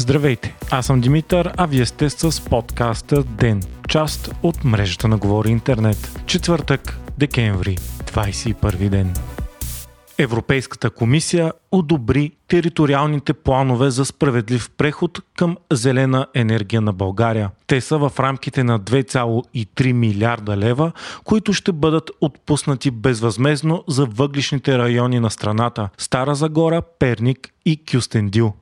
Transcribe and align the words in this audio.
Здравейте, 0.00 0.56
аз 0.70 0.86
съм 0.86 1.00
Димитър, 1.00 1.52
а 1.56 1.66
вие 1.66 1.86
сте 1.86 2.10
с 2.10 2.44
подкаста 2.44 3.22
ДЕН, 3.22 3.62
част 3.88 4.34
от 4.42 4.64
мрежата 4.64 5.08
на 5.08 5.16
Говори 5.16 5.50
Интернет. 5.50 6.20
Четвъртък, 6.26 6.98
декември, 7.18 7.76
21 8.04 8.88
ден. 8.88 9.14
Европейската 10.18 10.90
комисия 10.90 11.52
одобри 11.72 12.32
териториалните 12.48 13.32
планове 13.32 13.90
за 13.90 14.04
справедлив 14.04 14.70
преход 14.76 15.18
към 15.36 15.56
зелена 15.72 16.26
енергия 16.34 16.80
на 16.80 16.92
България. 16.92 17.50
Те 17.66 17.80
са 17.80 17.98
в 17.98 18.12
рамките 18.20 18.64
на 18.64 18.80
2,3 18.80 19.92
милиарда 19.92 20.56
лева, 20.56 20.92
които 21.24 21.52
ще 21.52 21.72
бъдат 21.72 22.10
отпуснати 22.20 22.90
безвъзмезно 22.90 23.84
за 23.88 24.06
въглишните 24.06 24.78
райони 24.78 25.20
на 25.20 25.30
страната– 25.30 25.88
Стара 25.98 26.34
Загора, 26.34 26.82
Перник 26.98 27.48
и 27.66 27.80
Кюстендил. 27.92 28.54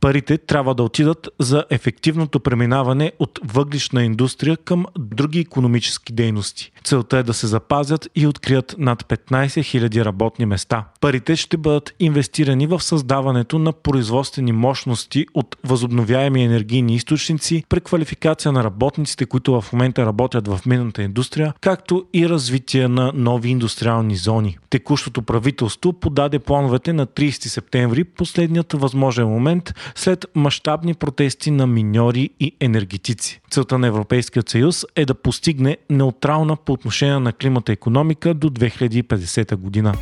Парите 0.00 0.38
трябва 0.38 0.74
да 0.74 0.82
отидат 0.82 1.28
за 1.38 1.64
ефективното 1.70 2.40
преминаване 2.40 3.12
от 3.18 3.40
въглишна 3.44 4.04
индустрия 4.04 4.56
към 4.56 4.86
други 4.98 5.40
економически 5.40 6.12
дейности. 6.12 6.72
Целта 6.84 7.18
е 7.18 7.22
да 7.22 7.34
се 7.34 7.46
запазят 7.46 8.08
и 8.14 8.26
открият 8.26 8.74
над 8.78 9.02
15 9.02 9.20
000 9.30 10.04
работни 10.04 10.46
места. 10.46 10.84
Парите 11.00 11.36
ще 11.36 11.56
бъдат 11.56 11.94
инвестирани 12.00 12.66
в 12.66 12.80
създаването 12.80 13.58
на 13.58 13.72
производствени 13.72 14.52
мощности 14.52 15.26
от 15.34 15.56
възобновяеми 15.64 16.44
енергийни 16.44 16.94
източници, 16.94 17.64
преквалификация 17.68 18.52
на 18.52 18.64
работниците, 18.64 19.26
които 19.26 19.60
в 19.60 19.72
момента 19.72 20.06
работят 20.06 20.48
в 20.48 20.60
минната 20.66 21.02
индустрия, 21.02 21.54
както 21.60 22.06
и 22.14 22.28
развитие 22.28 22.88
на 22.88 23.12
нови 23.14 23.48
индустриални 23.48 24.16
зони. 24.16 24.58
Текущото 24.70 25.22
правителство 25.22 25.92
подаде 25.92 26.38
плановете 26.38 26.92
на 26.92 27.06
30 27.06 27.30
септември, 27.30 28.04
последният 28.04 28.72
възможен 28.72 29.28
момент 29.28 29.74
след 29.94 30.26
мащабни 30.34 30.94
протести 30.94 31.50
на 31.50 31.66
миньори 31.66 32.30
и 32.40 32.56
енергетици. 32.60 33.40
Целта 33.50 33.78
на 33.78 33.86
Европейския 33.86 34.42
съюз 34.46 34.86
е 34.96 35.04
да 35.04 35.14
постигне 35.14 35.76
неутрална 35.90 36.56
по 36.56 36.72
отношение 36.72 37.18
на 37.18 37.32
климата 37.32 37.72
економика 37.72 38.34
до 38.34 38.50
2050 38.50 39.56
година. 39.56 39.94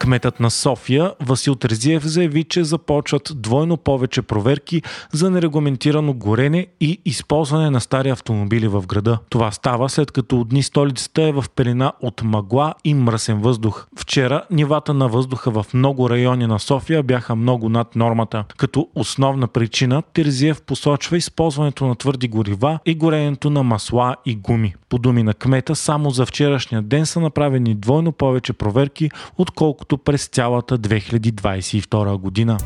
Кметът 0.00 0.40
на 0.40 0.50
София 0.50 1.12
Васил 1.20 1.54
Терзиев 1.54 2.04
заяви, 2.06 2.44
че 2.44 2.64
започват 2.64 3.32
двойно 3.36 3.76
повече 3.76 4.22
проверки 4.22 4.82
за 5.12 5.30
нерегламентирано 5.30 6.14
горене 6.14 6.66
и 6.80 7.00
използване 7.04 7.70
на 7.70 7.80
стари 7.80 8.10
автомобили 8.10 8.68
в 8.68 8.86
града. 8.86 9.18
Това 9.30 9.52
става 9.52 9.88
след 9.88 10.10
като 10.10 10.40
от 10.40 10.48
дни 10.48 10.62
столицата 10.62 11.22
е 11.22 11.32
в 11.32 11.44
пелена 11.56 11.92
от 12.00 12.22
мъгла 12.22 12.74
и 12.84 12.94
мръсен 12.94 13.40
въздух. 13.40 13.86
Вчера 13.98 14.42
нивата 14.50 14.94
на 14.94 15.08
въздуха 15.08 15.50
в 15.50 15.66
много 15.74 16.10
райони 16.10 16.46
на 16.46 16.58
София 16.58 17.02
бяха 17.02 17.36
много 17.36 17.68
над 17.68 17.96
нормата. 17.96 18.44
Като 18.56 18.88
основна 18.94 19.48
причина 19.48 20.02
Терзиев 20.02 20.62
посочва 20.62 21.16
използването 21.16 21.86
на 21.86 21.94
твърди 21.94 22.28
горива 22.28 22.78
и 22.86 22.94
горенето 22.94 23.50
на 23.50 23.62
масла 23.62 24.16
и 24.26 24.36
гуми. 24.36 24.74
По 24.90 24.98
думи 24.98 25.22
на 25.22 25.34
кмета, 25.34 25.76
само 25.76 26.10
за 26.10 26.26
вчерашния 26.26 26.82
ден 26.82 27.06
са 27.06 27.20
направени 27.20 27.74
двойно 27.74 28.12
повече 28.12 28.52
проверки, 28.52 29.10
отколкото 29.38 29.98
през 29.98 30.26
цялата 30.26 30.78
2022 30.78 32.16
година. 32.16 32.58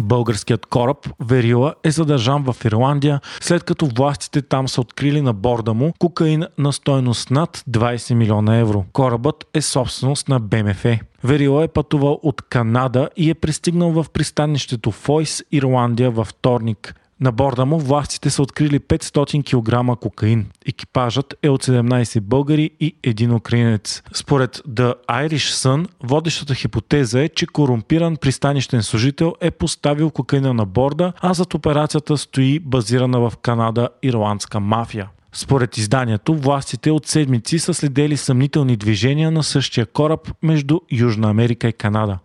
Българският 0.00 0.66
кораб 0.66 1.08
Верила 1.20 1.74
е 1.84 1.90
задържан 1.90 2.44
в 2.44 2.64
Ирландия, 2.64 3.20
след 3.40 3.64
като 3.64 3.86
властите 3.86 4.42
там 4.42 4.68
са 4.68 4.80
открили 4.80 5.20
на 5.20 5.32
борда 5.32 5.74
му 5.74 5.92
кокаин 5.98 6.44
на 6.58 6.72
стойност 6.72 7.30
над 7.30 7.62
20 7.70 8.14
милиона 8.14 8.56
евро. 8.56 8.84
Корабът 8.92 9.46
е 9.54 9.62
собственост 9.62 10.28
на 10.28 10.40
БМФ. 10.40 10.84
Верила 11.24 11.64
е 11.64 11.68
пътувал 11.68 12.20
от 12.22 12.42
Канада 12.42 13.08
и 13.16 13.30
е 13.30 13.34
пристигнал 13.34 13.90
в 13.90 14.06
пристанището 14.12 14.90
Фойс, 14.90 15.42
Ирландия 15.52 16.10
във 16.10 16.28
вторник. 16.28 16.94
На 17.20 17.32
борда 17.32 17.66
му 17.66 17.78
властите 17.78 18.30
са 18.30 18.42
открили 18.42 18.80
500 18.80 19.94
кг 19.94 20.00
кокаин. 20.00 20.46
Екипажът 20.66 21.34
е 21.42 21.48
от 21.48 21.64
17 21.64 22.20
българи 22.20 22.70
и 22.80 22.94
един 23.02 23.34
украинец. 23.34 24.02
Според 24.14 24.56
The 24.56 24.94
Irish 25.08 25.68
Sun, 25.68 25.88
водещата 26.02 26.54
хипотеза 26.54 27.20
е, 27.20 27.28
че 27.28 27.46
корумпиран 27.46 28.16
пристанищен 28.16 28.82
служител 28.82 29.34
е 29.40 29.50
поставил 29.50 30.10
кокаина 30.10 30.54
на 30.54 30.66
борда, 30.66 31.12
а 31.20 31.34
зад 31.34 31.54
операцията 31.54 32.16
стои 32.16 32.58
базирана 32.58 33.20
в 33.20 33.32
Канада 33.42 33.88
ирландска 34.02 34.60
мафия. 34.60 35.08
Според 35.32 35.76
изданието, 35.76 36.34
властите 36.34 36.90
от 36.90 37.06
седмици 37.06 37.58
са 37.58 37.74
следели 37.74 38.16
съмнителни 38.16 38.76
движения 38.76 39.30
на 39.30 39.42
същия 39.42 39.86
кораб 39.86 40.32
между 40.42 40.80
Южна 40.92 41.30
Америка 41.30 41.68
и 41.68 41.72
Канада. 41.72 42.18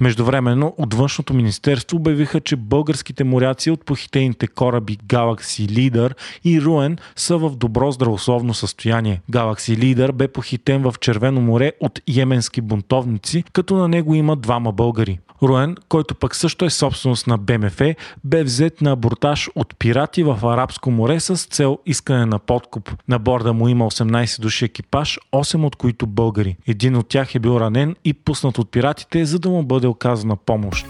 Междувременно 0.00 0.74
от 0.78 0.94
външното 0.94 1.34
министерство 1.34 1.96
обявиха, 1.96 2.40
че 2.40 2.56
българските 2.56 3.24
моряци 3.24 3.70
от 3.70 3.84
похитените 3.84 4.46
кораби 4.46 4.96
Galaxy 4.96 5.68
Leader 5.68 6.14
и 6.44 6.62
Руен 6.62 6.98
са 7.16 7.38
в 7.38 7.56
добро 7.56 7.92
здравословно 7.92 8.54
състояние. 8.54 9.20
Galaxy 9.32 9.78
Leader 9.78 10.12
бе 10.12 10.28
похитен 10.28 10.82
в 10.82 10.94
Червено 11.00 11.40
море 11.40 11.72
от 11.80 12.00
йеменски 12.08 12.60
бунтовници, 12.60 13.44
като 13.52 13.76
на 13.76 13.88
него 13.88 14.14
има 14.14 14.36
двама 14.36 14.72
българи. 14.72 15.18
Руен, 15.42 15.76
който 15.88 16.14
пък 16.14 16.36
също 16.36 16.64
е 16.64 16.70
собственост 16.70 17.26
на 17.26 17.38
БМФ, 17.38 17.80
бе 18.24 18.44
взет 18.44 18.80
на 18.80 18.92
абортаж 18.92 19.50
от 19.54 19.78
пирати 19.78 20.22
в 20.22 20.38
Арабско 20.42 20.90
море 20.90 21.20
с 21.20 21.36
цел 21.36 21.78
искане 21.86 22.26
на 22.26 22.38
подкуп. 22.38 22.90
На 23.08 23.18
борда 23.18 23.52
му 23.52 23.68
има 23.68 23.84
18 23.84 24.40
души 24.40 24.64
екипаж, 24.64 25.18
8 25.32 25.66
от 25.66 25.76
които 25.76 26.06
българи. 26.06 26.56
Един 26.66 26.96
от 26.96 27.08
тях 27.08 27.34
е 27.34 27.38
бил 27.38 27.60
ранен 27.60 27.96
и 28.04 28.14
пуснат 28.14 28.58
от 28.58 28.70
пиратите, 28.70 29.24
за 29.24 29.38
да 29.38 29.48
му 29.48 29.62
бъде 29.62 29.86
оказана 29.86 30.36
помощ. 30.36 30.86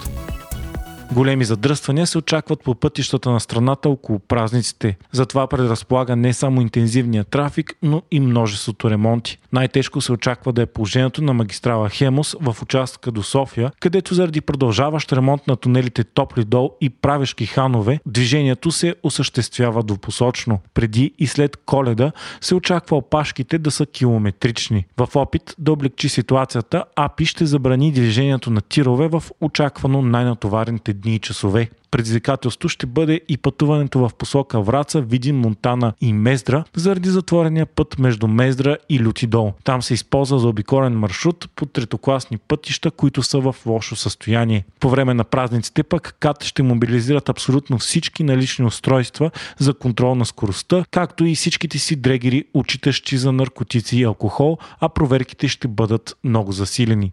Големи 1.13 1.45
задръствания 1.45 2.07
се 2.07 2.19
очакват 2.19 2.63
по 2.65 2.75
пътищата 2.75 3.31
на 3.31 3.41
страната 3.41 3.89
около 3.89 4.19
празниците. 4.19 4.97
Затова 5.13 5.47
предразполага 5.47 6.17
не 6.17 6.33
само 6.33 6.61
интензивния 6.61 7.25
трафик, 7.25 7.75
но 7.83 8.03
и 8.11 8.21
множеството 8.21 8.91
ремонти. 8.91 9.39
Най-тежко 9.53 10.01
се 10.01 10.13
очаква 10.13 10.53
да 10.53 10.63
е 10.63 10.67
положението 10.67 11.25
на 11.25 11.35
магистрала 11.35 11.89
Хемос 11.89 12.37
в 12.41 12.57
участъка 12.63 13.11
до 13.11 13.23
София, 13.23 13.73
където 13.81 14.15
заради 14.15 14.41
продължаващ 14.41 15.13
ремонт 15.13 15.47
на 15.47 15.57
тунелите 15.57 16.05
Топли 16.05 16.45
дол 16.45 16.73
и 16.81 16.91
Правешки 16.91 17.47
ханове, 17.47 18.01
движението 18.07 18.71
се 18.71 18.95
осъществява 19.03 19.83
двупосочно. 19.83 20.61
Преди 20.75 21.15
и 21.19 21.27
след 21.27 21.57
коледа 21.57 22.13
се 22.41 22.55
очаква 22.55 22.97
опашките 22.97 23.59
да 23.59 23.71
са 23.71 23.87
километрични. 23.87 24.87
В 24.97 25.09
опит 25.17 25.55
да 25.59 25.73
облегчи 25.73 26.09
ситуацията, 26.09 26.85
АПИ 26.97 27.27
ще 27.27 27.47
забрани 27.47 27.93
движението 27.93 28.51
на 28.51 28.61
тирове 28.61 29.09
в 29.09 29.23
очаквано 29.41 30.03
най-натоварените 30.03 30.96
дни 30.97 31.15
и 31.15 31.19
часове. 31.19 31.71
Предизвикателство 31.91 32.69
ще 32.69 32.87
бъде 32.87 33.21
и 33.29 33.37
пътуването 33.37 33.99
в 33.99 34.11
посока 34.19 34.61
Враца, 34.61 35.01
Видин, 35.01 35.37
Монтана 35.37 35.93
и 36.01 36.13
Мездра, 36.13 36.65
заради 36.77 37.09
затворения 37.09 37.67
път 37.67 37.99
между 37.99 38.29
Мездра 38.29 38.77
и 38.89 39.05
Лютидол. 39.05 39.53
Там 39.65 39.83
се 39.83 39.95
използва 39.95 40.39
за 40.39 40.49
обиколен 40.49 40.99
маршрут 40.99 41.49
по 41.57 41.67
третокласни 41.67 42.39
пътища, 42.39 42.91
които 42.91 43.23
са 43.23 43.41
в 43.41 43.57
лошо 43.67 43.97
състояние. 43.97 44.65
По 44.81 44.91
време 44.91 45.15
на 45.15 45.25
празниците 45.25 45.83
пък 45.83 46.17
КАТ 46.21 46.45
ще 46.45 46.63
мобилизират 46.63 47.29
абсолютно 47.29 47.79
всички 47.79 48.25
налични 48.25 48.65
устройства 48.65 49.31
за 49.59 49.75
контрол 49.75 50.15
на 50.15 50.27
скоростта, 50.27 50.85
както 50.91 51.25
и 51.25 51.35
всичките 51.35 51.79
си 51.79 51.97
дрегери, 51.97 52.45
учитащи 52.55 53.17
за 53.17 53.33
наркотици 53.33 53.99
и 53.99 54.05
алкохол, 54.05 54.59
а 54.81 54.89
проверките 54.89 55.49
ще 55.49 55.69
бъдат 55.69 56.17
много 56.25 56.53
засилени. 56.53 57.13